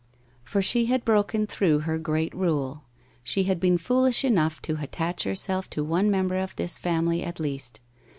[0.43, 2.85] For she had broken through her great rule:
[3.21, 7.39] she had been foolish enough to attach herself to one member of this family, at
[7.39, 7.81] least.